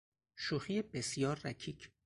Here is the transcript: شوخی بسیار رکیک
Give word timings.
شوخی 0.35 0.81
بسیار 0.81 1.35
رکیک 1.45 1.91